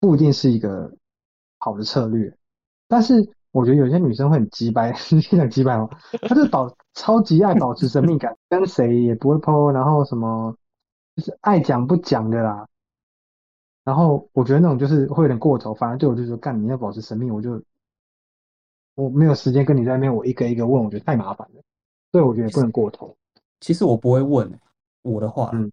[0.00, 0.92] 不一定是一个
[1.58, 2.36] 好的策略。
[2.88, 5.88] 但是我觉得有些女生会很鸡掰， 你想鸡掰吗？
[6.28, 10.56] 她就保超级爱保持神秘感，跟谁也不会 po，然后什么
[11.14, 12.66] 就是爱讲不讲的啦。
[13.84, 17.62] 然后我觉得那种就是会有点过头，反而对我就是说，干，你要保持神秘，我就。
[18.94, 21.62] 我没有时间跟你在那边，我一个一个问，我觉得太麻烦了，
[22.12, 23.16] 所以我觉得不能过头。
[23.58, 24.60] 其实我不会问
[25.00, 25.72] 我的话，嗯，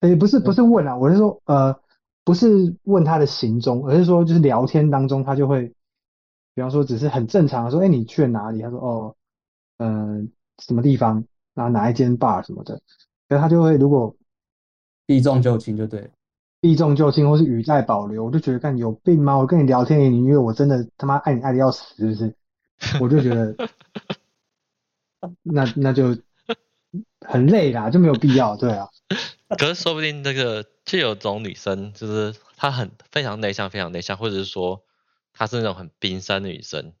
[0.00, 1.80] 哎，不是不是问啊，我是说，呃，
[2.24, 5.72] 不是问他的行踪，而是说就是聊天当中他就会，
[6.56, 8.60] 比方说只是很正常的说，哎，你去了哪里？
[8.60, 9.16] 他说，哦，
[9.76, 10.28] 嗯、呃，
[10.66, 12.82] 什么地方，然后哪一间 bar 什么的，
[13.28, 14.16] 然后他就会如果
[15.06, 16.10] 避重就轻就对。
[16.62, 19.36] 避重就轻，或是语带保留，我就觉得，看你有病吗？
[19.36, 22.36] 我跟你聊天，你因为我真的他妈爱你爱的要死，是不是？
[23.00, 23.56] 我就觉得，
[25.42, 26.16] 那那就
[27.26, 28.88] 很累啦，就没有必要，对啊。
[29.58, 34.84] 可是说不定那个就有种女生，就是她很非常内向，非常内向，或者是说
[35.32, 36.92] 她是那种很冰山的女生，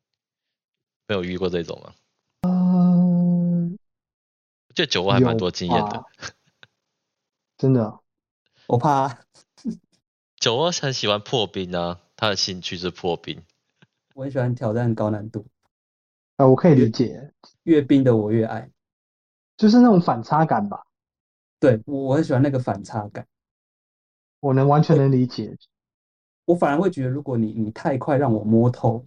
[1.06, 1.92] 没有遇过这种吗？
[2.48, 3.78] 嗯，
[4.74, 6.04] 这酒窝还蛮多经验的，
[7.56, 8.00] 真的，
[8.66, 9.20] 我怕。
[10.42, 13.44] 酒窝很喜欢破冰啊，他的兴趣是破冰。
[14.12, 15.46] 我很喜欢挑战高难度。
[16.34, 18.68] 啊，我可以理解，越冰的我越爱，
[19.56, 20.84] 就是那种反差感吧。
[21.60, 23.24] 对，我很喜欢那个反差感。
[24.40, 25.56] 我能完全能理解。
[26.46, 29.06] 我反而会觉得，如果你你太快让我摸透，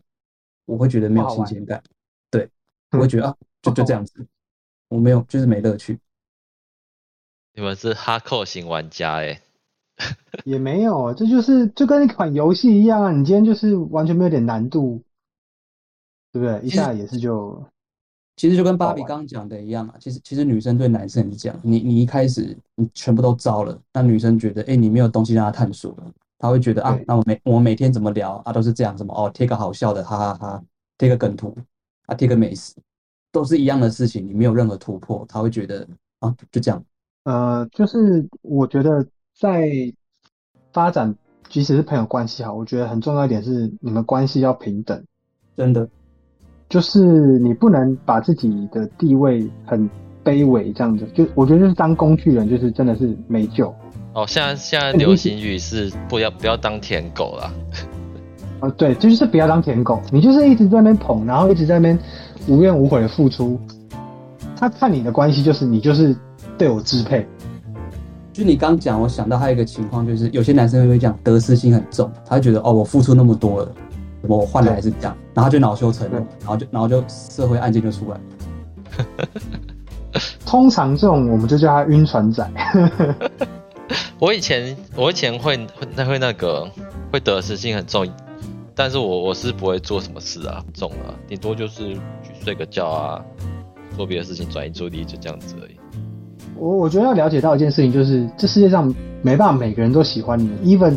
[0.64, 1.84] 我会觉得没有新鲜感。
[2.32, 2.50] 对，
[2.92, 4.26] 我会觉得啊，就就这样子，
[4.88, 6.00] 我没有，就是没乐趣。
[7.52, 9.42] 你们是哈扣型玩家哎。
[10.44, 13.12] 也没有，这就是就跟一款游戏一样啊！
[13.12, 15.02] 你今天就是完全没有点难度，
[16.34, 16.60] 对不对？
[16.62, 17.64] 一下也是就，
[18.36, 19.96] 其实就跟芭比刚刚讲的一样啊。
[19.98, 30.64] 其实其实女生对男生也是这样，你你一开始你全部都招了，那女生觉得哎，你没有东西让她探索了，她会觉得啊，那我每我每天怎么聊啊都是这样，什么哦贴个好笑的哈哈哈，
[30.98, 31.56] 贴个梗图
[32.08, 32.76] 啊贴个美食，
[33.32, 35.88] 都是一样的事情，你没有任何突破，她会觉得
[36.20, 36.84] 啊就这样。
[37.24, 39.08] 呃，就是我觉得。
[39.38, 39.70] 在
[40.72, 41.16] 发展，
[41.50, 45.04] 即使是朋友关系好，我觉得很重要一点是你们关系要平等。
[45.58, 45.88] 真的，
[46.70, 47.00] 就是
[47.40, 49.90] 你不能把自己的地位很
[50.24, 51.06] 卑微这样子。
[51.14, 53.74] 就我觉得就是当工具人，就是真的是没救。
[54.14, 57.54] 哦，现在现在流行语是不要不要当舔狗啦。
[58.62, 60.02] 啊， 对，就是不要当舔狗。
[60.12, 62.00] 你就是一直在那边捧，然后一直在那边
[62.48, 63.60] 无怨无悔的付出。
[64.56, 66.16] 他看你的关系就是你就是
[66.58, 67.28] 对我支配。
[68.36, 73.72] 就你刚讲，我想到还有一个情况，就是有些男生会讲得失心很重，他会觉得哦，我付出那么多了，
[74.24, 78.20] 我换来还是这样，然后就恼羞成怒，然后就然后就社会案件就出来。
[80.46, 82.46] 通常这种我们就叫他晕船仔。
[84.20, 85.56] 我以前我以前会
[85.96, 86.70] 会会那个
[87.14, 88.06] 会得失心很重，
[88.76, 93.24] 但是我我是不会做什么事啊，重啊，顶多就是去睡个觉啊，
[93.96, 95.78] 做别的事情转移注意力，就这样子而已。
[96.58, 100.96] 我我觉得要了解到一件事情，就是这世界上没办法每个人都喜欢你，even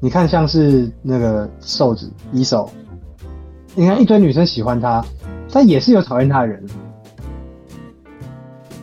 [0.00, 2.68] 你看像是那个瘦子一手，
[3.74, 5.04] 你看一堆女生喜欢他，
[5.50, 6.62] 但也是有讨厌他的人。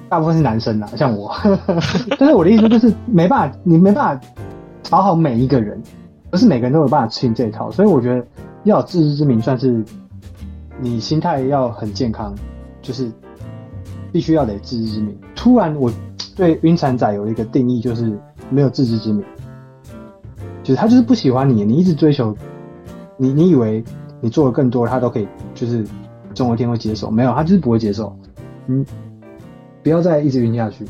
[0.10, 1.34] 大部分是男生啦，像我，
[2.20, 4.28] 但是我的意思就是没办法，你没办法
[4.84, 5.82] 讨好每一个人，
[6.30, 8.26] 不是每个人都有办法吃你这一套，所以我觉得
[8.64, 9.82] 要有自知之明，算是
[10.82, 12.36] 你心态要很健康，
[12.82, 13.10] 就是
[14.12, 15.18] 必须要得自知之明。
[15.42, 15.92] 突然我
[16.36, 18.16] 对晕船仔有一个定义，就是
[18.52, 19.24] 没有自知之明，
[20.62, 22.38] 就是他就是不喜欢你，你一直追求，
[23.18, 23.84] 你你以为
[24.20, 25.84] 你做的更多，他都可以，就是
[26.36, 28.16] 总有一天会接受，没有，他就是不会接受，
[28.68, 28.86] 嗯。
[29.82, 30.86] 不要再一直晕下去。